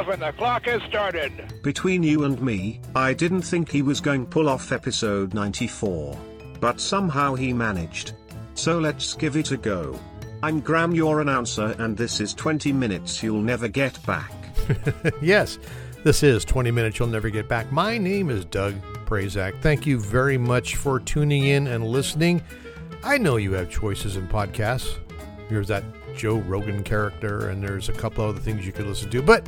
off 0.00 0.08
and 0.08 0.22
the 0.22 0.32
clock 0.32 0.64
has 0.64 0.82
started. 0.84 1.30
Between 1.62 2.02
you 2.02 2.24
and 2.24 2.40
me, 2.40 2.80
I 2.94 3.12
didn't 3.12 3.42
think 3.42 3.70
he 3.70 3.82
was 3.82 4.00
going 4.00 4.24
to 4.24 4.30
pull 4.30 4.48
off 4.48 4.72
episode 4.72 5.34
94. 5.34 6.18
But 6.58 6.80
somehow 6.80 7.34
he 7.34 7.52
managed. 7.52 8.14
So 8.54 8.78
let's 8.78 9.12
give 9.14 9.36
it 9.36 9.50
a 9.50 9.58
go. 9.58 9.98
I'm 10.42 10.60
Graham, 10.60 10.94
your 10.94 11.20
announcer, 11.20 11.74
and 11.78 11.98
this 11.98 12.18
is 12.18 12.32
20 12.32 12.72
minutes 12.72 13.22
you'll 13.22 13.42
never 13.42 13.68
get 13.68 13.98
back. 14.06 14.32
yes, 15.22 15.58
this 16.02 16.22
is 16.22 16.46
20 16.46 16.70
minutes 16.70 16.98
you'll 16.98 17.08
never 17.08 17.28
get 17.28 17.46
back. 17.46 17.70
My 17.70 17.98
name 17.98 18.30
is 18.30 18.46
Doug 18.46 18.74
Prazak. 19.04 19.60
Thank 19.60 19.86
you 19.86 20.00
very 20.00 20.38
much 20.38 20.76
for 20.76 20.98
tuning 20.98 21.44
in 21.44 21.66
and 21.66 21.86
listening. 21.86 22.42
I 23.04 23.18
know 23.18 23.36
you 23.36 23.52
have 23.52 23.68
choices 23.68 24.16
in 24.16 24.28
podcasts. 24.28 24.98
There's 25.50 25.68
that 25.68 25.84
Joe 26.16 26.36
Rogan 26.38 26.84
character, 26.84 27.50
and 27.50 27.62
there's 27.62 27.90
a 27.90 27.92
couple 27.92 28.24
other 28.24 28.40
things 28.40 28.64
you 28.64 28.72
could 28.72 28.86
listen 28.86 29.10
to, 29.10 29.20
but 29.20 29.46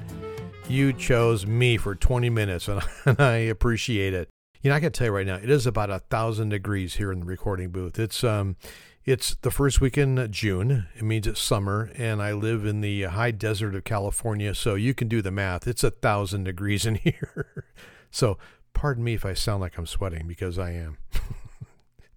you 0.72 0.92
chose 0.92 1.46
me 1.46 1.76
for 1.76 1.94
20 1.94 2.30
minutes, 2.30 2.66
and, 2.68 2.82
I 3.20 3.36
appreciate 3.36 4.14
it. 4.14 4.28
You 4.62 4.70
know, 4.70 4.76
I 4.76 4.80
can 4.80 4.92
tell 4.92 5.08
you 5.08 5.12
right 5.12 5.26
now, 5.26 5.36
it 5.36 5.50
is 5.50 5.66
about 5.66 5.90
a 5.90 5.98
thousand 5.98 6.48
degrees 6.48 6.94
here 6.94 7.12
in 7.12 7.20
the 7.20 7.26
recording 7.26 7.70
booth. 7.70 7.98
It's 7.98 8.24
um, 8.24 8.56
it's 9.04 9.34
the 9.42 9.50
first 9.50 9.80
week 9.80 9.98
in 9.98 10.28
June. 10.30 10.86
It 10.96 11.02
means 11.02 11.26
it's 11.26 11.40
summer, 11.40 11.90
and 11.96 12.22
I 12.22 12.32
live 12.32 12.64
in 12.64 12.80
the 12.80 13.02
high 13.02 13.32
desert 13.32 13.74
of 13.74 13.82
California, 13.84 14.54
so 14.54 14.76
you 14.76 14.94
can 14.94 15.08
do 15.08 15.20
the 15.20 15.32
math. 15.32 15.66
It's 15.66 15.82
a 15.82 15.90
thousand 15.90 16.44
degrees 16.44 16.86
in 16.86 16.94
here. 17.02 17.64
so, 18.10 18.38
pardon 18.72 19.02
me 19.02 19.14
if 19.14 19.24
I 19.26 19.34
sound 19.34 19.60
like 19.60 19.76
I'm 19.76 19.86
sweating 19.86 20.26
because 20.28 20.58
I 20.58 20.70
am. 20.70 20.98
It's 21.12 21.22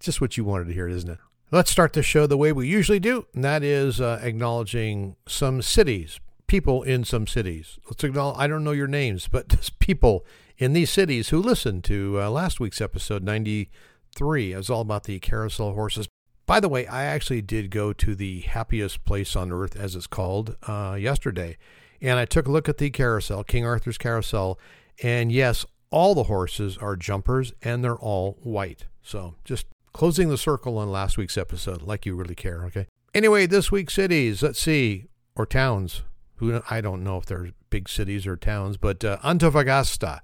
Just 0.00 0.20
what 0.20 0.36
you 0.36 0.44
wanted 0.44 0.68
to 0.68 0.74
hear, 0.74 0.88
isn't 0.88 1.10
it? 1.10 1.18
Let's 1.50 1.70
start 1.70 1.92
the 1.92 2.02
show 2.02 2.26
the 2.26 2.36
way 2.36 2.52
we 2.52 2.68
usually 2.68 3.00
do, 3.00 3.26
and 3.34 3.44
that 3.44 3.62
is 3.62 4.00
uh, 4.00 4.20
acknowledging 4.22 5.16
some 5.26 5.62
cities, 5.62 6.20
people 6.46 6.82
in 6.82 7.04
some 7.04 7.26
cities. 7.26 7.78
Let's 7.86 8.04
acknowledge, 8.04 8.36
I 8.38 8.46
don't 8.46 8.64
know 8.64 8.72
your 8.72 8.86
names, 8.86 9.28
but 9.28 9.48
just 9.56 9.78
people 9.78 10.24
in 10.58 10.72
these 10.72 10.90
cities 10.90 11.28
who 11.28 11.40
listened 11.40 11.84
to 11.84 12.20
uh, 12.20 12.30
last 12.30 12.60
week's 12.60 12.80
episode 12.80 13.22
93. 13.22 14.52
It 14.52 14.56
was 14.56 14.70
all 14.70 14.80
about 14.80 15.04
the 15.04 15.18
carousel 15.18 15.72
horses. 15.72 16.08
By 16.46 16.60
the 16.60 16.68
way, 16.68 16.86
I 16.86 17.04
actually 17.04 17.42
did 17.42 17.70
go 17.70 17.92
to 17.92 18.14
the 18.14 18.40
happiest 18.40 19.04
place 19.04 19.34
on 19.34 19.52
earth, 19.52 19.76
as 19.76 19.96
it's 19.96 20.06
called, 20.06 20.56
uh, 20.68 20.96
yesterday. 20.98 21.58
And 22.00 22.18
I 22.18 22.24
took 22.24 22.46
a 22.46 22.52
look 22.52 22.68
at 22.68 22.78
the 22.78 22.90
carousel, 22.90 23.42
King 23.42 23.64
Arthur's 23.64 23.98
carousel. 23.98 24.58
And 25.02 25.32
yes, 25.32 25.66
all 25.90 26.14
the 26.14 26.24
horses 26.24 26.78
are 26.78 26.96
jumpers 26.96 27.52
and 27.62 27.82
they're 27.82 27.96
all 27.96 28.38
white. 28.42 28.84
So 29.02 29.34
just 29.44 29.66
closing 29.92 30.28
the 30.28 30.38
circle 30.38 30.78
on 30.78 30.90
last 30.90 31.16
week's 31.16 31.38
episode, 31.38 31.82
like 31.82 32.06
you 32.06 32.14
really 32.14 32.34
care, 32.34 32.64
okay? 32.66 32.86
Anyway, 33.14 33.46
this 33.46 33.72
week's 33.72 33.94
cities, 33.94 34.42
let's 34.42 34.60
see, 34.60 35.06
or 35.34 35.46
towns. 35.46 36.02
Who 36.36 36.60
I 36.70 36.80
don't 36.80 37.02
know 37.02 37.18
if 37.18 37.26
they're 37.26 37.50
big 37.70 37.88
cities 37.88 38.26
or 38.26 38.36
towns, 38.36 38.76
but 38.76 39.04
uh, 39.04 39.18
Antofagasta. 39.18 40.20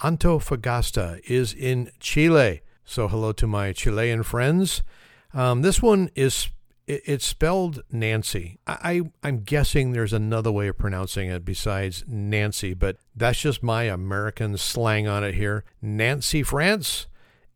Antofagasta 0.00 1.20
is 1.26 1.52
in 1.52 1.90
Chile. 2.00 2.62
So 2.84 3.08
hello 3.08 3.32
to 3.32 3.46
my 3.46 3.72
Chilean 3.72 4.22
friends. 4.22 4.82
Um, 5.32 5.62
this 5.62 5.82
one 5.82 6.10
is 6.14 6.48
it, 6.86 7.02
it's 7.04 7.26
spelled 7.26 7.82
Nancy. 7.90 8.58
I, 8.66 8.78
I 8.82 9.28
I'm 9.28 9.40
guessing 9.40 9.92
there's 9.92 10.12
another 10.12 10.50
way 10.50 10.68
of 10.68 10.78
pronouncing 10.78 11.28
it 11.28 11.44
besides 11.44 12.04
Nancy, 12.08 12.74
but 12.74 12.96
that's 13.14 13.40
just 13.40 13.62
my 13.62 13.84
American 13.84 14.56
slang 14.56 15.06
on 15.06 15.22
it 15.22 15.34
here. 15.34 15.64
Nancy 15.80 16.42
France 16.42 17.06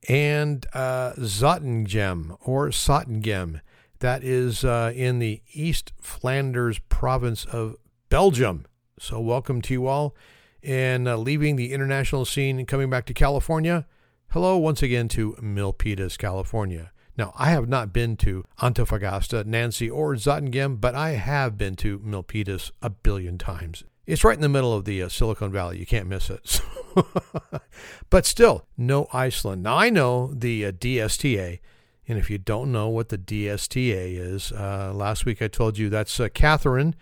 and 0.09 0.67
uh, 0.73 1.13
or 1.17 2.69
Zottegem. 2.69 3.61
That 4.01 4.23
is 4.23 4.65
uh, 4.65 4.93
in 4.95 5.19
the 5.19 5.43
East 5.53 5.93
Flanders 6.01 6.79
province 6.79 7.45
of 7.47 7.77
Belgium. 8.15 8.65
So, 8.97 9.19
welcome 9.19 9.61
to 9.63 9.75
you 9.75 9.89
all. 9.89 10.15
And 10.63 11.09
uh, 11.09 11.17
leaving 11.17 11.57
the 11.57 11.73
international 11.73 12.25
scene 12.25 12.61
and 12.61 12.69
coming 12.69 12.89
back 12.89 13.07
to 13.07 13.13
California, 13.13 13.87
hello 14.29 14.57
once 14.57 14.85
again 14.85 15.09
to 15.09 15.33
Milpitas, 15.43 16.17
California. 16.17 16.93
Now, 17.19 17.33
I 17.37 17.51
have 17.51 17.69
not 17.69 17.93
been 17.93 18.17
to 18.19 18.45
Antofagasta, 18.61 19.45
Nancy, 19.45 19.91
or 19.91 20.15
Zottegem, 20.15 20.81
but 20.81 20.95
I 20.95 21.15
have 21.15 21.59
been 21.59 21.75
to 21.75 21.99
Milpitas 21.99 22.71
a 22.81 22.89
billion 22.89 23.37
times. 23.37 23.83
It's 24.07 24.23
right 24.23 24.37
in 24.37 24.43
the 24.43 24.49
middle 24.49 24.73
of 24.73 24.85
the 24.85 25.03
uh, 25.03 25.09
Silicon 25.09 25.51
Valley. 25.51 25.81
You 25.81 25.87
can't 25.87 26.07
miss 26.07 26.31
it. 26.31 26.61
but 28.11 28.25
still, 28.25 28.65
no 28.77 29.09
Iceland. 29.13 29.65
Now, 29.65 29.77
I 29.77 29.91
know 29.91 30.33
the 30.33 30.67
uh, 30.67 30.71
DSTA, 30.71 31.59
and 32.07 32.17
if 32.17 32.31
you 32.31 32.39
don't 32.39 32.71
know 32.71 32.89
what 32.89 33.09
the 33.09 33.19
DSTA 33.19 34.17
is, 34.17 34.53
uh, 34.53 34.93
last 34.95 35.27
week 35.27 35.43
I 35.43 35.49
told 35.49 35.79
you 35.79 35.91
that's 35.91 36.21
uh, 36.21 36.29
Catherine. 36.33 36.95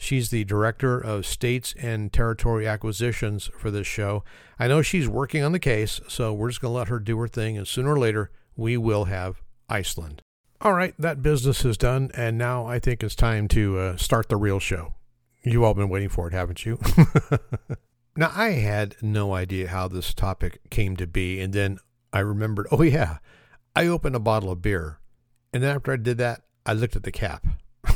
She's 0.00 0.30
the 0.30 0.44
director 0.44 0.98
of 0.98 1.26
states 1.26 1.74
and 1.76 2.12
territory 2.12 2.68
acquisitions 2.68 3.50
for 3.58 3.70
this 3.70 3.86
show. 3.86 4.22
I 4.56 4.68
know 4.68 4.80
she's 4.80 5.08
working 5.08 5.42
on 5.42 5.50
the 5.50 5.58
case, 5.58 6.00
so 6.06 6.32
we're 6.32 6.50
just 6.50 6.60
going 6.60 6.72
to 6.72 6.78
let 6.78 6.88
her 6.88 7.00
do 7.00 7.18
her 7.18 7.26
thing, 7.26 7.58
and 7.58 7.66
sooner 7.66 7.92
or 7.92 7.98
later, 7.98 8.30
we 8.56 8.76
will 8.76 9.06
have 9.06 9.42
Iceland. 9.68 10.22
All 10.60 10.72
right, 10.72 10.94
that 10.98 11.20
business 11.20 11.64
is 11.64 11.76
done, 11.76 12.10
and 12.14 12.38
now 12.38 12.64
I 12.64 12.78
think 12.78 13.02
it's 13.02 13.16
time 13.16 13.48
to 13.48 13.78
uh, 13.78 13.96
start 13.96 14.28
the 14.28 14.36
real 14.36 14.60
show. 14.60 14.94
You've 15.42 15.64
all 15.64 15.74
been 15.74 15.88
waiting 15.88 16.08
for 16.08 16.28
it, 16.28 16.32
haven't 16.32 16.64
you? 16.64 16.78
now, 18.16 18.30
I 18.34 18.50
had 18.50 18.94
no 19.02 19.34
idea 19.34 19.68
how 19.68 19.88
this 19.88 20.14
topic 20.14 20.60
came 20.70 20.96
to 20.96 21.08
be, 21.08 21.40
and 21.40 21.52
then 21.52 21.78
I 22.12 22.20
remembered, 22.20 22.68
oh, 22.70 22.82
yeah, 22.82 23.18
I 23.74 23.88
opened 23.88 24.14
a 24.14 24.20
bottle 24.20 24.50
of 24.50 24.62
beer. 24.62 25.00
And 25.52 25.62
then 25.62 25.74
after 25.74 25.92
I 25.92 25.96
did 25.96 26.18
that, 26.18 26.42
I 26.64 26.72
looked 26.72 26.96
at 26.96 27.02
the 27.02 27.12
cap. 27.12 27.46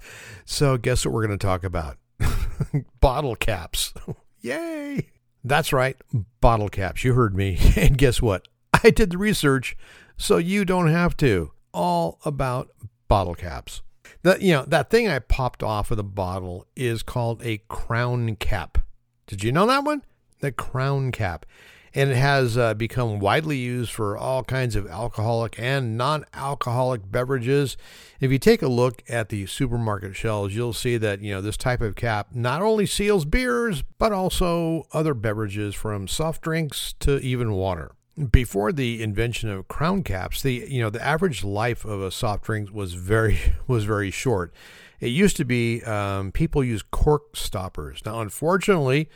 so, 0.44 0.76
guess 0.76 1.04
what 1.04 1.14
we're 1.14 1.26
going 1.26 1.38
to 1.38 1.46
talk 1.46 1.64
about? 1.64 1.96
bottle 3.00 3.36
caps. 3.36 3.94
Yay! 4.40 5.08
That's 5.42 5.72
right, 5.72 5.96
bottle 6.40 6.68
caps. 6.68 7.04
You 7.04 7.14
heard 7.14 7.34
me. 7.34 7.58
And 7.76 7.96
guess 7.96 8.20
what? 8.20 8.46
I 8.84 8.90
did 8.90 9.10
the 9.10 9.18
research, 9.18 9.76
so 10.16 10.36
you 10.36 10.64
don't 10.64 10.88
have 10.88 11.16
to. 11.18 11.52
All 11.72 12.18
about 12.24 12.70
bottle 13.08 13.34
caps. 13.34 13.82
The, 14.22 14.36
you 14.40 14.52
know, 14.52 14.64
that 14.66 14.90
thing 14.90 15.08
I 15.08 15.18
popped 15.18 15.62
off 15.62 15.90
of 15.90 15.96
the 15.96 16.04
bottle 16.04 16.66
is 16.76 17.02
called 17.02 17.42
a 17.42 17.62
crown 17.68 18.36
cap. 18.36 18.78
Did 19.26 19.44
you 19.44 19.52
know 19.52 19.66
that 19.66 19.84
one? 19.84 20.02
The 20.40 20.52
crown 20.52 21.12
cap. 21.12 21.46
And 21.94 22.10
it 22.10 22.16
has 22.16 22.56
uh, 22.56 22.74
become 22.74 23.18
widely 23.18 23.56
used 23.56 23.92
for 23.92 24.16
all 24.16 24.44
kinds 24.44 24.76
of 24.76 24.86
alcoholic 24.86 25.58
and 25.58 25.96
non 25.96 26.24
alcoholic 26.34 27.10
beverages. 27.10 27.76
If 28.20 28.30
you 28.30 28.38
take 28.38 28.62
a 28.62 28.68
look 28.68 29.02
at 29.08 29.28
the 29.28 29.46
supermarket 29.46 30.14
shelves, 30.14 30.54
you'll 30.54 30.72
see 30.72 30.96
that, 30.98 31.20
you 31.20 31.32
know, 31.32 31.40
this 31.40 31.56
type 31.56 31.80
of 31.80 31.96
cap 31.96 32.28
not 32.32 32.62
only 32.62 32.86
seals 32.86 33.24
beers, 33.24 33.82
but 33.98 34.12
also 34.12 34.86
other 34.92 35.14
beverages 35.14 35.74
from 35.74 36.06
soft 36.06 36.42
drinks 36.42 36.94
to 37.00 37.18
even 37.18 37.52
water 37.52 37.92
before 38.30 38.72
the 38.72 39.02
invention 39.02 39.48
of 39.48 39.68
crown 39.68 40.02
caps, 40.02 40.42
the 40.42 40.66
you 40.68 40.82
know 40.82 40.90
the 40.90 41.04
average 41.04 41.44
life 41.44 41.84
of 41.84 42.02
a 42.02 42.10
soft 42.10 42.44
drink 42.44 42.72
was 42.72 42.94
very 42.94 43.38
was 43.66 43.84
very 43.84 44.10
short. 44.10 44.52
It 45.00 45.08
used 45.08 45.36
to 45.38 45.44
be 45.44 45.82
um, 45.84 46.30
people 46.32 46.62
used 46.62 46.90
cork 46.90 47.34
stoppers. 47.34 48.02
Now, 48.04 48.20
unfortunately, 48.20 49.08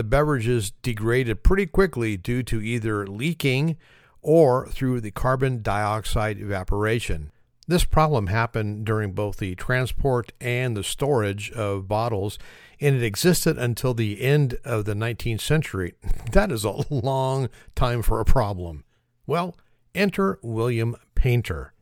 the 0.00 0.04
beverages 0.04 0.70
degraded 0.80 1.42
pretty 1.42 1.66
quickly 1.66 2.16
due 2.16 2.42
to 2.42 2.62
either 2.62 3.06
leaking 3.06 3.76
or 4.22 4.66
through 4.68 4.98
the 4.98 5.10
carbon 5.10 5.60
dioxide 5.60 6.38
evaporation. 6.38 7.30
This 7.68 7.84
problem 7.84 8.28
happened 8.28 8.86
during 8.86 9.12
both 9.12 9.36
the 9.36 9.54
transport 9.56 10.32
and 10.40 10.74
the 10.74 10.82
storage 10.82 11.52
of 11.52 11.86
bottles 11.86 12.38
and 12.80 12.96
it 12.96 13.02
existed 13.02 13.58
until 13.58 13.92
the 13.92 14.22
end 14.22 14.56
of 14.64 14.86
the 14.86 14.94
19th 14.94 15.42
century. 15.42 15.92
That 16.32 16.50
is 16.50 16.64
a 16.64 16.82
long 16.88 17.50
time 17.74 18.00
for 18.00 18.20
a 18.20 18.24
problem. 18.24 18.84
Well, 19.26 19.54
enter 19.94 20.38
William 20.42 20.96
Painter. 21.14 21.74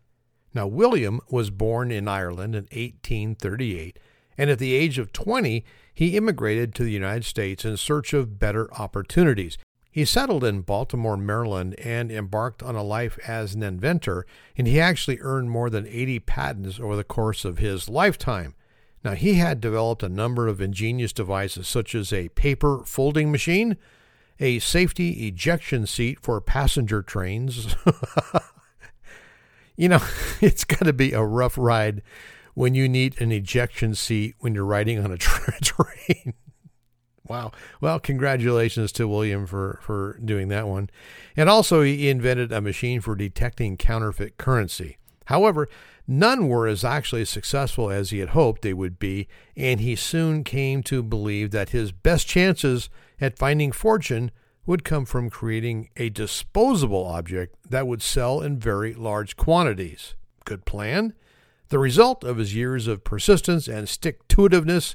Now, 0.53 0.67
William 0.67 1.21
was 1.31 1.51
born 1.51 1.93
in 1.93 2.09
Ireland 2.09 2.57
in 2.57 2.65
1838, 2.65 3.97
and 4.39 4.49
at 4.49 4.61
the 4.61 4.75
age 4.75 4.99
of 4.99 5.13
20, 5.13 5.65
he 5.93 6.17
immigrated 6.17 6.75
to 6.75 6.85
the 6.85 6.93
United 6.93 7.25
States 7.25 7.65
in 7.65 7.77
search 7.77 8.15
of 8.15 8.39
better 8.39 8.73
opportunities. 8.75 9.59
He 9.91 10.05
settled 10.05 10.45
in 10.45 10.61
Baltimore, 10.61 11.17
Maryland, 11.17 11.75
and 11.81 12.13
embarked 12.13 12.63
on 12.63 12.77
a 12.77 12.85
life 12.85 13.19
as 13.27 13.55
an 13.55 13.65
inventor, 13.65 14.25
and 14.57 14.69
he 14.69 14.81
actually 14.81 15.19
earned 15.21 15.51
more 15.51 15.69
than 15.69 15.89
80 15.89 16.21
patents 16.21 16.79
over 16.79 16.95
the 16.95 17.03
course 17.03 17.45
of 17.45 17.59
his 17.59 17.89
lifetime. 17.89 18.55
Now, 19.03 19.15
he 19.15 19.35
had 19.35 19.61
developed 19.61 20.05
a 20.05 20.09
number 20.09 20.47
of 20.47 20.61
ingenious 20.61 21.13
devices, 21.13 21.67
such 21.67 21.97
as 21.97 22.13
a 22.13 22.29
paper 22.31 22.83
folding 22.85 23.33
machine, 23.33 23.77
a 24.39 24.61
safety 24.61 25.27
ejection 25.27 25.85
seat 25.85 26.21
for 26.21 26.41
passenger 26.41 27.03
trains. 27.03 27.75
you 29.77 29.89
know, 29.89 30.03
it's 30.41 30.63
got 30.63 30.85
to 30.85 30.93
be 30.93 31.13
a 31.13 31.25
rough 31.25 31.59
ride 31.59 32.03
when 32.59 32.75
you 32.75 32.89
need 32.89 33.21
an 33.21 33.31
ejection 33.31 33.95
seat 33.95 34.35
when 34.41 34.53
you're 34.53 34.65
riding 34.65 34.99
on 34.99 35.13
a 35.13 35.17
train. 35.63 36.35
wow. 37.29 37.53
Well, 37.81 38.01
congratulations 38.01 38.91
to 38.93 39.07
William 39.07 39.47
for, 39.47 39.79
for 39.81 40.19
doing 40.25 40.49
that 40.49 40.67
one. 40.67 40.91
And 41.37 41.49
also, 41.49 41.83
he 41.83 42.09
invented 42.09 42.51
a 42.51 42.61
machine 42.61 43.01
for 43.01 43.15
detecting 43.15 43.77
counterfeit 43.77 44.39
currency. 44.39 44.99
However, 45.27 45.69
None 46.11 46.49
were 46.49 46.67
as 46.67 46.85
actually 46.85 47.27
successful 47.27 47.91
as 47.91 48.09
he 48.09 48.21
had 48.21 48.31
hoped 48.31 48.63
they 48.63 48.73
would 48.73 48.99
be, 48.99 49.29
and 49.55 49.79
he 49.79 49.95
soon 49.95 50.43
came 50.43 50.83
to 50.85 51.03
believe 51.03 51.51
that 51.51 51.69
his 51.69 51.93
best 51.93 52.27
chances 52.27 52.89
at 53.21 53.39
finding 53.39 53.73
fortune 53.73 54.31
would 54.65 54.85
come 54.85 55.05
from 55.05 55.29
creating 55.29 55.91
a 55.99 56.09
disposable 56.09 57.05
object 57.05 57.57
that 57.69 57.87
would 57.87 58.01
sell 58.01 58.41
in 58.41 58.59
very 58.59 58.95
large 58.95 59.37
quantities. 59.37 60.15
Good 60.47 60.65
plan? 60.65 61.13
The 61.71 61.79
result 61.79 62.25
of 62.25 62.39
his 62.39 62.55
years 62.55 62.87
of 62.87 63.05
persistence 63.05 63.69
and 63.69 63.89
stick 63.89 64.27
to 64.29 64.49
itiveness 64.49 64.95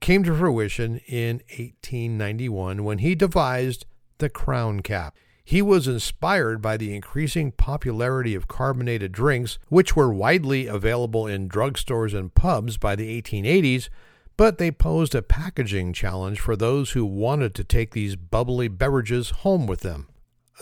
came 0.00 0.22
to 0.24 0.34
fruition 0.34 0.98
in 1.08 1.42
1891 1.58 2.84
when 2.84 2.98
he 2.98 3.14
devised 3.14 3.86
the 4.18 4.28
crown 4.28 4.80
cap. 4.80 5.16
He 5.44 5.60
was 5.60 5.88
inspired 5.88 6.62
by 6.62 6.76
the 6.76 6.94
increasing 6.94 7.50
popularity 7.50 8.36
of 8.36 8.46
carbonated 8.46 9.10
drinks, 9.10 9.58
which 9.68 9.96
were 9.96 10.14
widely 10.14 10.68
available 10.68 11.26
in 11.26 11.48
drugstores 11.48 12.14
and 12.16 12.32
pubs 12.32 12.76
by 12.76 12.94
the 12.94 13.20
1880s, 13.20 13.88
but 14.36 14.58
they 14.58 14.70
posed 14.70 15.16
a 15.16 15.22
packaging 15.22 15.92
challenge 15.92 16.38
for 16.38 16.54
those 16.54 16.92
who 16.92 17.04
wanted 17.04 17.54
to 17.56 17.64
take 17.64 17.90
these 17.90 18.14
bubbly 18.14 18.68
beverages 18.68 19.30
home 19.30 19.66
with 19.66 19.80
them. 19.80 20.06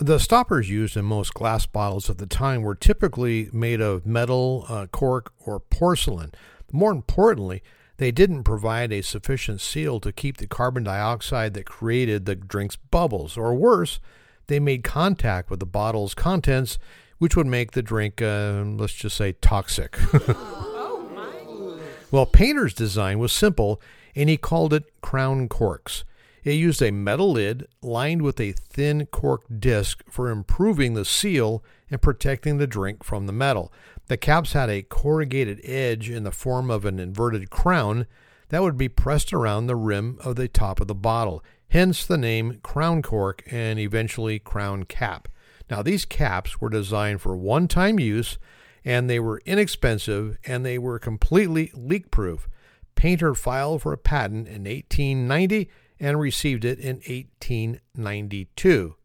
The 0.01 0.17
stoppers 0.17 0.67
used 0.67 0.97
in 0.97 1.05
most 1.05 1.35
glass 1.35 1.67
bottles 1.67 2.09
of 2.09 2.17
the 2.17 2.25
time 2.25 2.63
were 2.63 2.73
typically 2.73 3.51
made 3.53 3.81
of 3.81 4.03
metal, 4.03 4.65
uh, 4.67 4.87
cork, 4.87 5.31
or 5.45 5.59
porcelain. 5.59 6.31
More 6.71 6.91
importantly, 6.91 7.61
they 7.97 8.09
didn't 8.11 8.41
provide 8.41 8.91
a 8.91 9.03
sufficient 9.03 9.61
seal 9.61 9.99
to 9.99 10.11
keep 10.11 10.37
the 10.37 10.47
carbon 10.47 10.85
dioxide 10.85 11.53
that 11.53 11.67
created 11.67 12.25
the 12.25 12.33
drink's 12.33 12.77
bubbles, 12.77 13.37
or 13.37 13.53
worse, 13.53 13.99
they 14.47 14.59
made 14.59 14.83
contact 14.83 15.51
with 15.51 15.59
the 15.59 15.67
bottle's 15.67 16.15
contents, 16.15 16.79
which 17.19 17.35
would 17.35 17.45
make 17.45 17.73
the 17.73 17.83
drink, 17.83 18.23
uh, 18.23 18.63
let's 18.65 18.93
just 18.93 19.15
say, 19.15 19.33
toxic. 19.33 19.99
well, 22.09 22.25
Painter's 22.25 22.73
design 22.73 23.19
was 23.19 23.31
simple, 23.31 23.79
and 24.15 24.29
he 24.29 24.37
called 24.37 24.73
it 24.73 24.99
crown 25.01 25.47
corks. 25.47 26.05
It 26.43 26.53
used 26.53 26.81
a 26.81 26.91
metal 26.91 27.31
lid 27.31 27.67
lined 27.81 28.21
with 28.23 28.39
a 28.39 28.51
thin 28.53 29.05
cork 29.07 29.43
disc 29.59 30.03
for 30.09 30.29
improving 30.29 30.93
the 30.93 31.05
seal 31.05 31.63
and 31.89 32.01
protecting 32.01 32.57
the 32.57 32.67
drink 32.67 33.03
from 33.03 33.27
the 33.27 33.33
metal. 33.33 33.71
The 34.07 34.17
caps 34.17 34.53
had 34.53 34.69
a 34.69 34.81
corrugated 34.81 35.61
edge 35.63 36.09
in 36.09 36.23
the 36.23 36.31
form 36.31 36.71
of 36.71 36.85
an 36.85 36.99
inverted 36.99 37.49
crown 37.49 38.07
that 38.49 38.61
would 38.61 38.77
be 38.77 38.89
pressed 38.89 39.31
around 39.31 39.67
the 39.67 39.75
rim 39.75 40.17
of 40.23 40.35
the 40.35 40.47
top 40.47 40.81
of 40.81 40.87
the 40.87 40.95
bottle 40.95 41.43
hence 41.71 42.05
the 42.05 42.17
name 42.17 42.59
crown 42.61 43.01
cork 43.01 43.41
and 43.49 43.79
eventually 43.79 44.37
crown 44.37 44.83
cap. 44.83 45.27
Now, 45.69 45.81
these 45.81 46.03
caps 46.03 46.59
were 46.59 46.69
designed 46.69 47.21
for 47.21 47.35
one 47.35 47.67
time 47.67 47.97
use 47.97 48.37
and 48.83 49.09
they 49.09 49.19
were 49.19 49.41
inexpensive 49.45 50.37
and 50.45 50.65
they 50.65 50.77
were 50.77 50.99
completely 50.99 51.71
leak 51.73 52.11
proof. 52.11 52.49
Painter 52.95 53.33
filed 53.33 53.81
for 53.81 53.93
a 53.93 53.97
patent 53.97 54.47
in 54.47 54.65
1890 54.65 55.69
and 56.01 56.19
received 56.19 56.65
it 56.65 56.79
in 56.79 56.95
1892. 56.97 58.95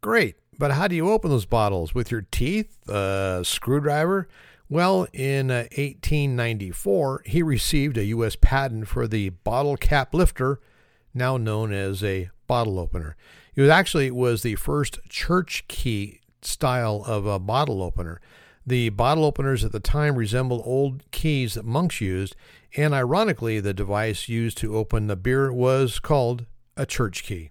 Great, 0.00 0.36
but 0.58 0.72
how 0.72 0.86
do 0.86 0.94
you 0.94 1.10
open 1.10 1.30
those 1.30 1.46
bottles? 1.46 1.94
With 1.94 2.10
your 2.10 2.26
teeth? 2.30 2.76
A 2.88 3.40
screwdriver? 3.42 4.28
Well, 4.68 5.06
in 5.12 5.50
uh, 5.50 5.66
1894, 5.76 7.22
he 7.26 7.42
received 7.42 7.96
a 7.96 8.04
U.S. 8.04 8.36
patent 8.40 8.86
for 8.86 9.08
the 9.08 9.30
bottle 9.30 9.76
cap 9.76 10.14
lifter 10.14 10.60
now 11.14 11.36
known 11.36 11.72
as 11.72 12.02
a 12.02 12.30
bottle 12.46 12.78
opener. 12.78 13.16
It 13.54 13.60
was 13.60 13.70
actually 13.70 14.06
it 14.06 14.14
was 14.14 14.42
the 14.42 14.54
first 14.56 14.98
church 15.08 15.64
key 15.68 16.20
style 16.42 17.04
of 17.06 17.26
a 17.26 17.38
bottle 17.38 17.82
opener. 17.82 18.20
The 18.66 18.90
bottle 18.90 19.24
openers 19.24 19.64
at 19.64 19.72
the 19.72 19.80
time 19.80 20.16
resembled 20.16 20.62
old 20.64 21.10
keys 21.10 21.54
that 21.54 21.64
monks 21.64 22.00
used, 22.00 22.36
and 22.76 22.94
ironically, 22.94 23.60
the 23.60 23.74
device 23.74 24.28
used 24.28 24.58
to 24.58 24.76
open 24.76 25.06
the 25.06 25.16
beer 25.16 25.52
was 25.52 25.98
called 25.98 26.46
a 26.76 26.86
church 26.86 27.22
key. 27.22 27.50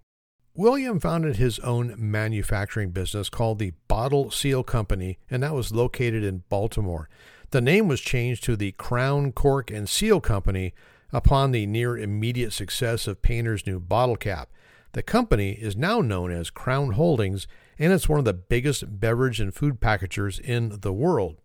William 0.53 0.99
founded 0.99 1.37
his 1.37 1.59
own 1.59 1.95
manufacturing 1.97 2.91
business 2.91 3.29
called 3.29 3.59
the 3.59 3.73
Bottle 3.87 4.31
Seal 4.31 4.63
Company, 4.63 5.17
and 5.29 5.43
that 5.43 5.53
was 5.53 5.71
located 5.71 6.23
in 6.23 6.43
Baltimore. 6.49 7.09
The 7.51 7.61
name 7.61 7.87
was 7.87 8.01
changed 8.01 8.43
to 8.45 8.55
the 8.55 8.73
Crown 8.73 9.31
Cork 9.31 9.71
and 9.71 9.87
Seal 9.87 10.19
Company 10.19 10.73
upon 11.13 11.51
the 11.51 11.65
near 11.65 11.97
immediate 11.97 12.53
success 12.53 13.07
of 13.07 13.21
Painter's 13.21 13.65
new 13.65 13.79
bottle 13.79 14.15
cap. 14.15 14.49
The 14.93 15.03
company 15.03 15.51
is 15.51 15.75
now 15.75 16.01
known 16.01 16.31
as 16.31 16.49
Crown 16.49 16.91
Holdings, 16.91 17.47
and 17.79 17.93
it's 17.93 18.09
one 18.09 18.19
of 18.19 18.25
the 18.25 18.33
biggest 18.33 18.99
beverage 18.99 19.39
and 19.39 19.53
food 19.53 19.79
packagers 19.79 20.37
in 20.37 20.79
the 20.81 20.93
world. 20.93 21.40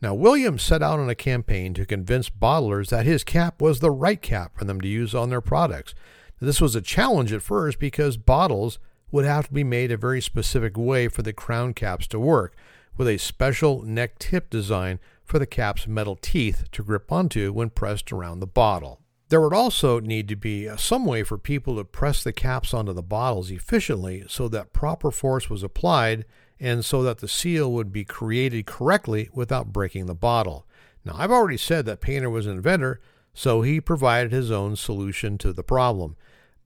Now, 0.00 0.14
Williams 0.14 0.62
set 0.62 0.82
out 0.82 0.98
on 0.98 1.08
a 1.08 1.14
campaign 1.14 1.72
to 1.74 1.86
convince 1.86 2.28
bottlers 2.28 2.90
that 2.90 3.06
his 3.06 3.24
cap 3.24 3.62
was 3.62 3.80
the 3.80 3.90
right 3.90 4.20
cap 4.20 4.58
for 4.58 4.64
them 4.64 4.80
to 4.80 4.88
use 4.88 5.14
on 5.14 5.30
their 5.30 5.40
products. 5.40 5.94
This 6.40 6.60
was 6.60 6.74
a 6.74 6.82
challenge 6.82 7.32
at 7.32 7.42
first 7.42 7.78
because 7.78 8.16
bottles 8.16 8.78
would 9.10 9.24
have 9.24 9.46
to 9.46 9.52
be 9.52 9.64
made 9.64 9.92
a 9.92 9.96
very 9.96 10.20
specific 10.20 10.76
way 10.76 11.08
for 11.08 11.22
the 11.22 11.32
crown 11.32 11.72
caps 11.72 12.06
to 12.08 12.18
work, 12.18 12.54
with 12.96 13.08
a 13.08 13.18
special 13.18 13.82
neck 13.82 14.18
tip 14.18 14.50
design 14.50 14.98
for 15.24 15.38
the 15.38 15.46
cap's 15.46 15.86
metal 15.86 16.16
teeth 16.20 16.64
to 16.72 16.82
grip 16.82 17.10
onto 17.10 17.52
when 17.52 17.70
pressed 17.70 18.12
around 18.12 18.40
the 18.40 18.46
bottle. 18.46 19.00
There 19.28 19.40
would 19.40 19.54
also 19.54 20.00
need 20.00 20.28
to 20.28 20.36
be 20.36 20.68
some 20.76 21.06
way 21.06 21.22
for 21.22 21.38
people 21.38 21.76
to 21.76 21.84
press 21.84 22.22
the 22.22 22.32
caps 22.32 22.74
onto 22.74 22.92
the 22.92 23.02
bottles 23.02 23.50
efficiently 23.50 24.24
so 24.28 24.48
that 24.48 24.72
proper 24.72 25.10
force 25.10 25.48
was 25.48 25.62
applied 25.62 26.24
and 26.60 26.84
so 26.84 27.02
that 27.02 27.18
the 27.18 27.28
seal 27.28 27.72
would 27.72 27.92
be 27.92 28.04
created 28.04 28.66
correctly 28.66 29.28
without 29.32 29.72
breaking 29.72 30.06
the 30.06 30.14
bottle. 30.14 30.66
Now, 31.04 31.14
I've 31.16 31.30
already 31.30 31.56
said 31.56 31.84
that 31.86 32.00
Painter 32.00 32.30
was 32.30 32.46
an 32.46 32.56
inventor, 32.56 33.00
so 33.34 33.62
he 33.62 33.80
provided 33.80 34.32
his 34.32 34.50
own 34.50 34.76
solution 34.76 35.38
to 35.38 35.52
the 35.52 35.62
problem. 35.62 36.16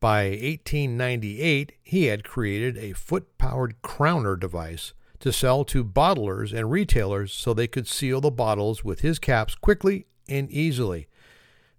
By 0.00 0.28
1898, 0.28 1.72
he 1.82 2.04
had 2.04 2.22
created 2.22 2.76
a 2.76 2.92
foot 2.92 3.36
powered 3.38 3.82
crowner 3.82 4.38
device 4.38 4.92
to 5.18 5.32
sell 5.32 5.64
to 5.64 5.82
bottlers 5.82 6.52
and 6.52 6.70
retailers 6.70 7.32
so 7.32 7.52
they 7.52 7.66
could 7.66 7.88
seal 7.88 8.20
the 8.20 8.30
bottles 8.30 8.84
with 8.84 9.00
his 9.00 9.18
caps 9.18 9.56
quickly 9.56 10.06
and 10.28 10.48
easily. 10.50 11.08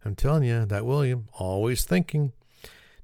I'm 0.04 0.16
telling 0.16 0.44
you, 0.44 0.66
that 0.66 0.86
William, 0.86 1.30
always 1.34 1.86
thinking. 1.86 2.34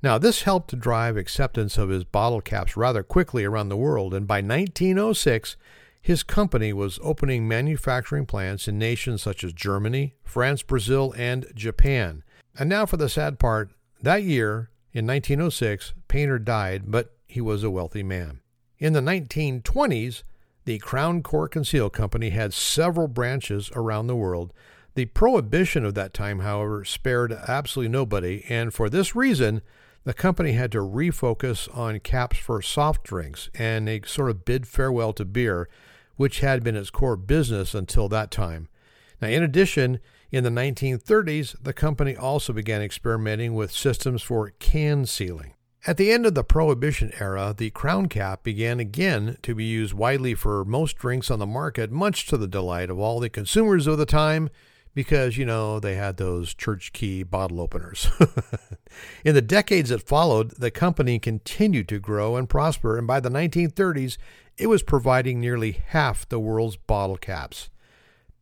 Now, 0.05 0.19
this 0.19 0.43
helped 0.43 0.69
to 0.69 0.75
drive 0.75 1.17
acceptance 1.17 1.79
of 1.79 1.89
his 1.89 2.03
bottle 2.03 2.39
caps 2.39 2.77
rather 2.77 3.01
quickly 3.01 3.43
around 3.43 3.69
the 3.69 3.75
world, 3.75 4.13
and 4.13 4.27
by 4.27 4.35
1906, 4.35 5.57
his 5.99 6.21
company 6.21 6.71
was 6.71 6.99
opening 7.01 7.47
manufacturing 7.47 8.27
plants 8.27 8.67
in 8.67 8.77
nations 8.77 9.23
such 9.23 9.43
as 9.43 9.51
Germany, 9.51 10.13
France, 10.23 10.61
Brazil, 10.61 11.11
and 11.17 11.47
Japan. 11.55 12.23
And 12.55 12.69
now 12.69 12.85
for 12.85 12.97
the 12.97 13.09
sad 13.09 13.39
part 13.39 13.71
that 13.99 14.21
year, 14.21 14.69
in 14.93 15.07
1906, 15.07 15.93
Painter 16.07 16.37
died, 16.37 16.83
but 16.85 17.15
he 17.25 17.41
was 17.41 17.63
a 17.63 17.71
wealthy 17.71 18.03
man. 18.03 18.41
In 18.77 18.93
the 18.93 19.01
1920s, 19.01 20.21
the 20.65 20.77
Crown 20.77 21.23
Cork 21.23 21.55
and 21.55 21.65
Seal 21.65 21.89
Company 21.89 22.29
had 22.29 22.53
several 22.53 23.07
branches 23.07 23.71
around 23.75 24.05
the 24.05 24.15
world. 24.15 24.53
The 24.93 25.05
prohibition 25.05 25.83
of 25.83 25.95
that 25.95 26.13
time, 26.13 26.41
however, 26.41 26.85
spared 26.85 27.31
absolutely 27.31 27.89
nobody, 27.89 28.45
and 28.47 28.71
for 28.71 28.87
this 28.87 29.15
reason, 29.15 29.63
the 30.05 30.13
company 30.13 30.53
had 30.53 30.71
to 30.71 30.77
refocus 30.77 31.67
on 31.75 31.99
caps 31.99 32.37
for 32.37 32.61
soft 32.61 33.03
drinks 33.03 33.49
and 33.55 33.87
they 33.87 34.01
sort 34.05 34.29
of 34.29 34.45
bid 34.45 34.67
farewell 34.67 35.11
to 35.13 35.25
beer, 35.25 35.67
which 36.15 36.39
had 36.39 36.63
been 36.63 36.75
its 36.75 36.91
core 36.91 37.17
business 37.17 37.73
until 37.73 38.07
that 38.07 38.31
time. 38.31 38.69
Now, 39.19 39.27
in 39.27 39.43
addition, 39.43 39.99
in 40.31 40.43
the 40.43 40.49
1930s, 40.49 41.55
the 41.61 41.73
company 41.73 42.15
also 42.15 42.53
began 42.53 42.81
experimenting 42.81 43.55
with 43.55 43.71
systems 43.71 44.21
for 44.21 44.51
can 44.59 45.05
sealing. 45.05 45.53
At 45.87 45.97
the 45.97 46.11
end 46.11 46.25
of 46.25 46.33
the 46.33 46.43
Prohibition 46.43 47.11
era, 47.19 47.53
the 47.55 47.69
crown 47.69 48.07
cap 48.07 48.43
began 48.43 48.79
again 48.79 49.37
to 49.43 49.53
be 49.53 49.65
used 49.65 49.93
widely 49.93 50.33
for 50.33 50.65
most 50.65 50.97
drinks 50.97 51.29
on 51.29 51.39
the 51.39 51.45
market, 51.45 51.91
much 51.91 52.27
to 52.27 52.37
the 52.37 52.47
delight 52.47 52.89
of 52.89 52.99
all 52.99 53.19
the 53.19 53.29
consumers 53.29 53.85
of 53.87 53.97
the 53.97 54.05
time, 54.05 54.49
because, 54.95 55.37
you 55.37 55.45
know, 55.45 55.79
they 55.79 55.95
had 55.95 56.17
those 56.17 56.53
church 56.53 56.93
key 56.93 57.21
bottle 57.21 57.59
openers. 57.59 58.09
in 59.25 59.35
the 59.35 59.41
decades 59.41 59.89
that 59.89 60.01
followed, 60.01 60.51
the 60.51 60.71
company 60.71 61.19
continued 61.19 61.89
to 61.89 61.99
grow 61.99 62.37
and 62.37 62.49
prosper, 62.49 62.97
and 62.97 63.05
by 63.05 63.19
the 63.19 63.29
1930s, 63.29 64.17
it 64.57 64.67
was 64.67 64.81
providing 64.81 65.39
nearly 65.39 65.73
half 65.89 66.27
the 66.27 66.39
world's 66.39 66.77
bottle 66.77 67.17
caps. 67.17 67.69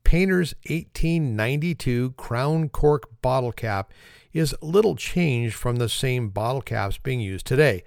Painter's 0.03 0.53
1892 0.69 2.11
Crown 2.17 2.69
Cork 2.69 3.09
bottle 3.21 3.51
cap 3.51 3.91
is 4.31 4.55
little 4.61 4.95
changed 4.95 5.55
from 5.55 5.77
the 5.77 5.89
same 5.89 6.29
bottle 6.29 6.61
caps 6.61 6.99
being 6.99 7.19
used 7.19 7.47
today. 7.47 7.83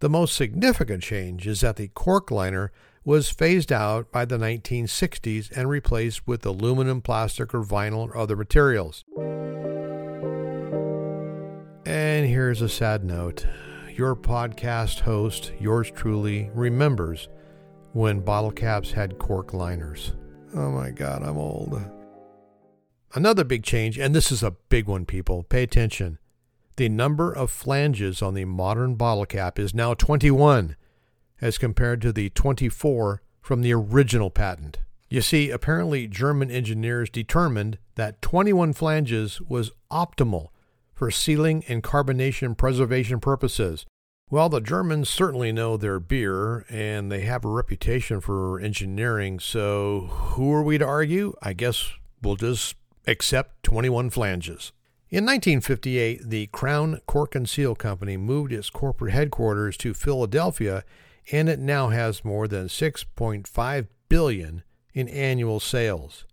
The 0.00 0.10
most 0.10 0.36
significant 0.36 1.02
change 1.02 1.46
is 1.46 1.60
that 1.62 1.76
the 1.76 1.88
cork 1.88 2.30
liner 2.30 2.70
was 3.04 3.30
phased 3.30 3.72
out 3.72 4.12
by 4.12 4.24
the 4.24 4.36
1960s 4.36 5.50
and 5.56 5.68
replaced 5.68 6.26
with 6.26 6.44
aluminum, 6.44 7.00
plastic, 7.00 7.54
or 7.54 7.62
vinyl 7.62 8.08
or 8.08 8.16
other 8.16 8.36
materials. 8.36 9.04
And 11.86 12.28
here's 12.28 12.62
a 12.62 12.68
sad 12.68 13.04
note 13.04 13.46
your 13.88 14.14
podcast 14.14 15.00
host, 15.00 15.52
yours 15.58 15.90
truly, 15.90 16.50
remembers 16.54 17.28
when 17.92 18.20
bottle 18.20 18.52
caps 18.52 18.92
had 18.92 19.18
cork 19.18 19.52
liners. 19.52 20.12
Oh 20.54 20.70
my 20.70 20.90
God, 20.90 21.22
I'm 21.22 21.36
old. 21.36 21.80
Another 23.14 23.44
big 23.44 23.62
change, 23.62 23.98
and 23.98 24.14
this 24.14 24.30
is 24.30 24.42
a 24.42 24.52
big 24.68 24.86
one, 24.86 25.04
people. 25.04 25.42
Pay 25.42 25.64
attention. 25.64 26.18
The 26.76 26.88
number 26.88 27.32
of 27.32 27.50
flanges 27.50 28.22
on 28.22 28.34
the 28.34 28.44
modern 28.44 28.94
bottle 28.94 29.26
cap 29.26 29.58
is 29.58 29.74
now 29.74 29.94
21, 29.94 30.76
as 31.40 31.58
compared 31.58 32.02
to 32.02 32.12
the 32.12 32.30
24 32.30 33.22
from 33.40 33.62
the 33.62 33.72
original 33.72 34.30
patent. 34.30 34.78
You 35.08 35.20
see, 35.20 35.50
apparently 35.50 36.06
German 36.06 36.50
engineers 36.50 37.10
determined 37.10 37.78
that 37.96 38.22
21 38.22 38.74
flanges 38.74 39.40
was 39.40 39.72
optimal 39.90 40.48
for 40.94 41.10
sealing 41.10 41.64
and 41.66 41.82
carbonation 41.82 42.56
preservation 42.56 43.18
purposes. 43.18 43.86
Well, 44.30 44.48
the 44.48 44.60
Germans 44.60 45.08
certainly 45.08 45.50
know 45.50 45.76
their 45.76 45.98
beer 45.98 46.64
and 46.68 47.10
they 47.10 47.22
have 47.22 47.44
a 47.44 47.48
reputation 47.48 48.20
for 48.20 48.60
engineering, 48.60 49.40
so 49.40 50.08
who 50.10 50.52
are 50.52 50.62
we 50.62 50.78
to 50.78 50.86
argue? 50.86 51.34
I 51.42 51.54
guess 51.54 51.90
we'll 52.22 52.36
just 52.36 52.76
accept 53.08 53.64
21 53.64 54.10
flanges. 54.10 54.72
In 55.08 55.24
1958, 55.24 56.30
the 56.30 56.46
Crown 56.48 57.00
Cork 57.06 57.34
and 57.34 57.48
Seal 57.48 57.74
Company 57.74 58.16
moved 58.16 58.52
its 58.52 58.70
corporate 58.70 59.12
headquarters 59.12 59.76
to 59.78 59.92
Philadelphia 59.92 60.84
and 61.32 61.48
it 61.48 61.58
now 61.58 61.88
has 61.88 62.24
more 62.24 62.48
than 62.48 62.66
6.5 62.66 63.86
billion 64.08 64.62
in 64.92 65.08
annual 65.08 65.60
sales. 65.60 66.24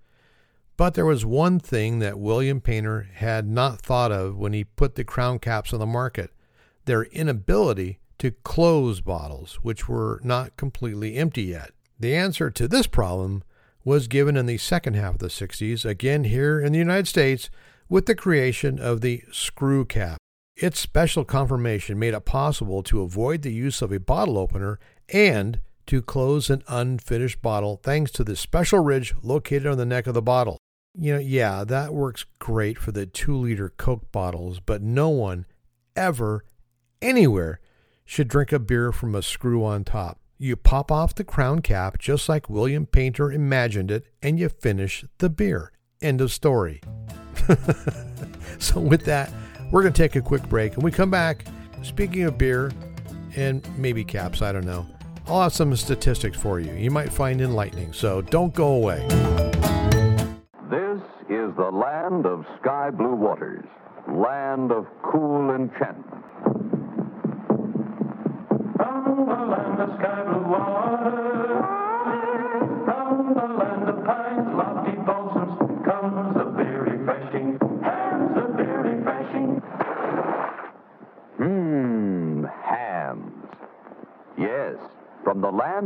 But 0.75 0.94
there 0.94 1.06
was 1.06 1.25
one 1.25 1.60
thing 1.60 2.00
that 2.00 2.20
William 2.20 2.62
Painter 2.62 3.10
had 3.16 3.48
not 3.48 3.82
thought 3.82 4.12
of 4.12 4.38
when 4.38 4.54
he 4.54 4.63
put 4.63 4.96
the 4.96 5.04
crown 5.04 5.39
caps 5.39 5.74
on 5.74 5.80
the 5.80 5.86
market 5.86 6.32
their 6.86 7.04
inability 7.04 8.00
to 8.18 8.32
close 8.32 9.01
bottles, 9.01 9.60
which 9.62 9.88
were 9.88 10.20
not 10.24 10.56
completely 10.58 11.16
empty 11.16 11.44
yet. 11.44 11.72
The 12.00 12.16
answer 12.16 12.50
to 12.50 12.68
this 12.68 12.88
problem 12.88 13.44
was 13.84 14.08
given 14.08 14.38
in 14.38 14.46
the 14.46 14.58
second 14.58 14.96
half 14.96 15.16
of 15.16 15.20
the 15.20 15.27
60s, 15.27 15.86
again 15.86 16.24
here 16.24 16.60
in 16.60 16.72
the 16.72 16.80
United 16.80 17.08
States, 17.08 17.50
with 17.89 18.06
the 18.06 18.16
creation 18.16 18.80
of 18.80 19.01
the 19.01 19.24
screw 19.32 19.86
cap. 19.86 20.18
Its 20.60 20.80
special 20.80 21.24
conformation 21.24 22.00
made 22.00 22.16
it 22.16 22.26
possible 22.26 22.82
to 22.82 23.02
avoid 23.04 23.44
the 23.44 23.54
use 23.54 23.84
of 23.84 23.92
a 23.92 24.00
bottle 24.00 24.40
opener 24.40 24.80
and 25.10 25.60
to 25.86 26.02
close 26.02 26.50
an 26.50 26.64
unfinished 26.68 27.44
bottle 27.44 27.80
thanks 27.84 28.10
to 28.10 28.24
the 28.24 28.36
special 28.36 28.80
ridge 28.80 29.14
located 29.22 29.68
on 29.68 29.78
the 29.78 29.86
neck 29.86 30.08
of 30.08 30.16
the 30.16 30.22
bottle. 30.22 30.58
You 31.00 31.14
know, 31.14 31.20
yeah, 31.20 31.64
that 31.64 31.94
works 31.94 32.26
great 32.40 32.80
for 32.80 32.92
the 32.92 33.06
two 33.06 33.38
liter 33.38 33.70
Coke 33.78 34.12
bottles, 34.12 34.60
but 34.60 34.82
no 34.82 35.10
one 35.10 35.46
ever, 35.96 36.44
anywhere, 37.04 37.60
should 38.04 38.28
drink 38.28 38.52
a 38.52 38.58
beer 38.58 38.92
from 38.92 39.14
a 39.14 39.22
screw 39.22 39.64
on 39.64 39.84
top. 39.84 40.20
You 40.40 40.56
pop 40.56 40.92
off 40.92 41.14
the 41.14 41.24
crown 41.24 41.62
cap 41.62 42.00
just 42.00 42.28
like 42.28 42.50
William 42.50 42.88
Painter 42.88 43.32
imagined 43.32 43.92
it, 43.92 44.08
and 44.24 44.40
you 44.40 44.50
finish 44.50 45.06
the 45.20 45.30
beer. 45.30 45.72
End 46.02 46.20
of 46.20 46.32
story. 46.32 46.82
so, 48.58 48.80
with 48.80 49.06
that, 49.06 49.32
we're 49.72 49.82
going 49.82 49.94
to 49.94 50.02
take 50.02 50.16
a 50.16 50.22
quick 50.22 50.48
break. 50.50 50.76
And 50.76 50.84
we 50.84 50.92
come 50.92 51.10
back, 51.12 51.46
speaking 51.84 52.24
of 52.24 52.38
beer 52.38 52.72
and 53.36 53.68
maybe 53.78 54.04
caps, 54.04 54.42
I 54.42 54.52
don't 54.52 54.66
know. 54.66 54.86
I'll 55.28 55.42
have 55.42 55.54
some 55.54 55.76
statistics 55.76 56.38
for 56.38 56.60
you. 56.60 56.72
You 56.74 56.90
might 56.90 57.12
find 57.12 57.42
enlightening, 57.42 57.92
so 57.94 58.22
don't 58.22 58.54
go 58.54 58.76
away. 58.76 59.06
This 60.70 61.02
is 61.30 61.54
the 61.58 61.70
land 61.72 62.26
of 62.26 62.46
sky 62.62 62.90
blue 62.92 63.16
waters, 63.16 63.66
land 64.08 64.72
of 64.72 64.86
cool 65.04 65.54
enchantment. 65.54 66.24
From 68.78 69.26
the 69.28 69.46
land 69.46 69.82
of 69.82 70.00
sky 70.00 70.24
blue 70.32 70.50
waters, 70.50 70.76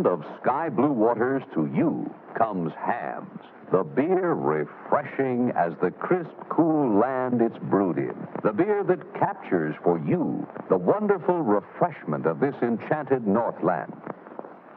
of 0.06 0.24
sky 0.42 0.70
blue 0.70 0.92
waters 0.92 1.44
to 1.54 1.70
you 1.76 2.10
comes 2.38 2.72
Hamm's. 2.86 3.42
The 3.72 3.84
beer 3.84 4.34
refreshing 4.34 5.52
as 5.56 5.74
the 5.82 5.92
crisp, 5.92 6.32
cool 6.50 7.00
land 7.00 7.42
it's 7.42 7.58
brewed 7.70 7.98
in. 7.98 8.16
The 8.44 8.52
beer 8.52 8.84
that 8.84 9.14
captures 9.14 9.76
for 9.84 9.98
you 10.00 10.46
the 10.70 10.78
wonderful 10.78 11.42
refreshment 11.42 12.26
of 12.26 12.40
this 12.40 12.56
enchanted 12.62 13.26
Northland. 13.26 13.94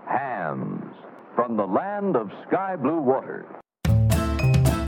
Hamm's 0.07 0.95
from 1.35 1.57
the 1.57 1.67
land 1.67 2.17
of 2.17 2.31
sky 2.47 2.77
blue 2.77 3.01
waters. 3.01 3.47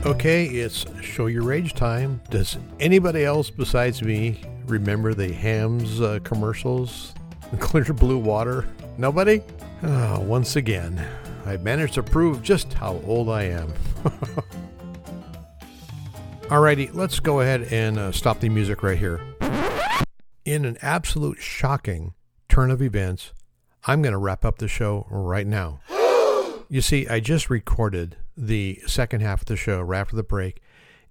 Okay, 0.05 0.45
it's 0.45 0.85
show 1.01 1.25
your 1.25 1.51
age 1.51 1.73
time. 1.73 2.21
Does 2.29 2.57
anybody 2.79 3.25
else 3.25 3.49
besides 3.49 4.01
me 4.01 4.39
remember 4.67 5.13
the 5.13 5.33
Hamm's 5.33 5.99
uh, 5.99 6.19
commercials? 6.23 7.13
Clear 7.59 7.91
blue 7.93 8.17
water? 8.17 8.67
Nobody? 8.97 9.41
Oh, 9.83 10.19
once 10.21 10.55
again, 10.55 11.05
I've 11.45 11.61
managed 11.61 11.93
to 11.95 12.03
prove 12.03 12.41
just 12.41 12.73
how 12.73 12.99
old 13.05 13.29
I 13.29 13.43
am. 13.43 13.71
Alrighty, 16.43 16.93
let's 16.95 17.19
go 17.19 17.41
ahead 17.41 17.67
and 17.71 17.99
uh, 17.99 18.11
stop 18.11 18.39
the 18.39 18.49
music 18.49 18.81
right 18.81 18.97
here. 18.97 19.21
In 20.45 20.65
an 20.65 20.77
absolute 20.81 21.37
shocking 21.39 22.15
turn 22.49 22.71
of 22.71 22.81
events, 22.81 23.33
I'm 23.85 24.01
going 24.01 24.13
to 24.13 24.17
wrap 24.17 24.43
up 24.43 24.57
the 24.57 24.67
show 24.67 25.05
right 25.09 25.47
now. 25.47 25.79
You 26.69 26.81
see, 26.81 27.07
I 27.07 27.21
just 27.21 27.49
recorded 27.49 28.17
the 28.35 28.81
second 28.85 29.21
half 29.21 29.43
of 29.43 29.45
the 29.45 29.55
show 29.55 29.79
right 29.79 30.01
after 30.01 30.17
the 30.17 30.23
break, 30.23 30.61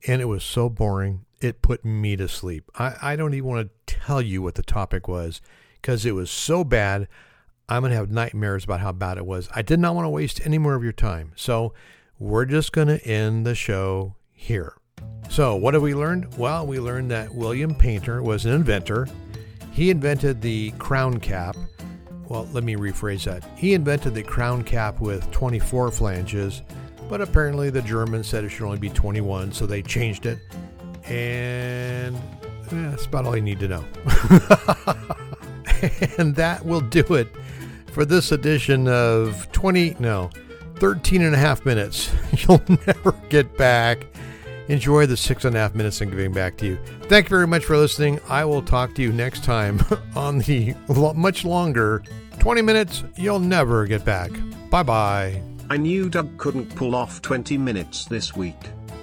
and 0.06 0.20
it 0.20 0.26
was 0.26 0.44
so 0.44 0.68
boring, 0.68 1.24
it 1.40 1.62
put 1.62 1.82
me 1.82 2.14
to 2.16 2.28
sleep. 2.28 2.70
I, 2.78 2.94
I 3.00 3.16
don't 3.16 3.32
even 3.32 3.48
want 3.48 3.70
to 3.86 3.94
tell 3.94 4.20
you 4.20 4.42
what 4.42 4.56
the 4.56 4.62
topic 4.62 5.08
was 5.08 5.40
because 5.80 6.04
it 6.04 6.14
was 6.14 6.30
so 6.30 6.62
bad. 6.62 7.08
I'm 7.68 7.82
going 7.82 7.90
to 7.90 7.96
have 7.96 8.10
nightmares 8.10 8.64
about 8.64 8.80
how 8.80 8.92
bad 8.92 9.18
it 9.18 9.26
was. 9.26 9.48
I 9.54 9.62
did 9.62 9.80
not 9.80 9.94
want 9.94 10.04
to 10.04 10.10
waste 10.10 10.40
any 10.44 10.58
more 10.58 10.74
of 10.74 10.84
your 10.84 10.92
time. 10.92 11.32
So 11.36 11.74
we're 12.18 12.44
just 12.44 12.72
going 12.72 12.88
to 12.88 13.04
end 13.04 13.46
the 13.46 13.54
show 13.54 14.14
here. 14.32 14.74
So, 15.28 15.56
what 15.56 15.74
have 15.74 15.82
we 15.82 15.94
learned? 15.94 16.38
Well, 16.38 16.66
we 16.66 16.78
learned 16.78 17.10
that 17.10 17.34
William 17.34 17.74
Painter 17.74 18.22
was 18.22 18.46
an 18.46 18.52
inventor. 18.52 19.08
He 19.72 19.90
invented 19.90 20.40
the 20.40 20.70
crown 20.78 21.18
cap 21.18 21.56
well, 22.28 22.48
let 22.52 22.64
me 22.64 22.74
rephrase 22.74 23.24
that. 23.24 23.44
He 23.56 23.74
invented 23.74 24.14
the 24.14 24.22
crown 24.22 24.64
cap 24.64 25.00
with 25.00 25.30
24 25.30 25.92
flanges, 25.92 26.62
but 27.08 27.20
apparently 27.20 27.70
the 27.70 27.82
Germans 27.82 28.26
said 28.26 28.44
it 28.44 28.48
should 28.48 28.64
only 28.64 28.78
be 28.78 28.90
21, 28.90 29.52
so 29.52 29.66
they 29.66 29.82
changed 29.82 30.26
it. 30.26 30.38
And 31.04 32.16
eh, 32.16 32.20
that's 32.70 33.06
about 33.06 33.26
all 33.26 33.36
you 33.36 33.42
need 33.42 33.60
to 33.60 33.68
know. 33.68 33.84
and 36.18 36.34
that 36.36 36.64
will 36.64 36.80
do 36.80 37.04
it 37.14 37.28
for 37.92 38.04
this 38.04 38.32
edition 38.32 38.88
of 38.88 39.50
20, 39.52 39.96
no, 39.98 40.30
13 40.76 41.22
and 41.22 41.34
a 41.34 41.38
half 41.38 41.64
minutes. 41.64 42.12
You'll 42.32 42.62
never 42.86 43.12
get 43.28 43.56
back. 43.56 44.06
Enjoy 44.68 45.06
the 45.06 45.16
six 45.16 45.44
and 45.44 45.54
a 45.54 45.58
half 45.60 45.74
minutes 45.74 46.00
I'm 46.00 46.10
giving 46.10 46.32
back 46.32 46.56
to 46.58 46.66
you. 46.66 46.78
Thank 47.04 47.26
you 47.26 47.30
very 47.30 47.46
much 47.46 47.64
for 47.64 47.76
listening. 47.76 48.18
I 48.28 48.44
will 48.44 48.62
talk 48.62 48.94
to 48.96 49.02
you 49.02 49.12
next 49.12 49.44
time 49.44 49.80
on 50.16 50.40
the 50.40 50.74
much 50.88 51.44
longer 51.44 52.02
20 52.38 52.62
minutes 52.62 53.04
you'll 53.16 53.38
never 53.38 53.86
get 53.86 54.04
back. 54.04 54.30
Bye 54.70 54.82
bye. 54.82 55.42
I 55.70 55.76
knew 55.76 56.08
Doug 56.08 56.36
couldn't 56.38 56.74
pull 56.74 56.94
off 56.94 57.22
20 57.22 57.58
minutes 57.58 58.04
this 58.04 58.36
week. 58.36 58.58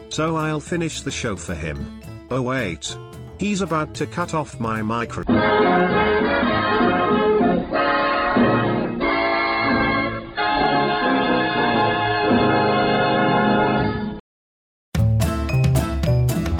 So 0.09 0.35
I'll 0.35 0.59
finish 0.59 1.01
the 1.01 1.11
show 1.11 1.35
for 1.35 1.55
him. 1.55 2.01
Oh 2.29 2.41
wait. 2.41 2.95
He's 3.39 3.61
about 3.61 3.93
to 3.95 4.05
cut 4.05 4.33
off 4.33 4.59
my 4.59 4.81
microphone. 4.81 6.22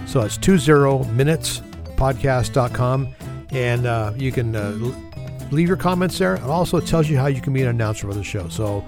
So 0.06 0.22
it's 0.22 0.38
20minutespodcast.com. 0.38 3.16
And 3.52 3.88
uh, 3.88 4.14
you 4.16 4.32
can 4.32 4.56
uh, 4.56 4.78
leave 5.52 5.68
your 5.68 5.78
comments 5.78 6.20
there. 6.20 6.36
It 6.36 6.44
also 6.44 6.80
tells 6.80 7.10
you 7.10 7.18
how 7.18 7.26
you 7.28 7.42
can 7.42 7.54
be 7.54 7.64
an 7.64 7.70
announcer 7.70 8.08
for 8.08 8.14
the 8.14 8.24
show. 8.24 8.48
So 8.50 8.86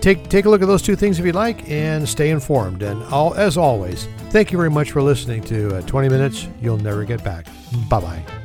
take 0.00 0.28
take 0.28 0.46
a 0.46 0.50
look 0.50 0.62
at 0.62 0.68
those 0.68 0.82
two 0.82 0.96
things 0.96 1.18
if 1.18 1.26
you 1.26 1.32
like, 1.32 1.68
and 1.70 2.08
stay 2.08 2.30
informed. 2.30 2.82
And 2.82 3.02
all 3.04 3.34
as 3.34 3.56
always, 3.56 4.08
thank 4.30 4.50
you 4.50 4.58
very 4.58 4.70
much 4.70 4.90
for 4.90 5.02
listening 5.02 5.42
to 5.44 5.76
uh, 5.76 5.82
20 5.82 6.08
Minutes 6.08 6.48
You'll 6.60 6.78
Never 6.78 7.04
Get 7.04 7.22
Back. 7.22 7.46
Bye 7.88 8.00
bye. 8.00 8.39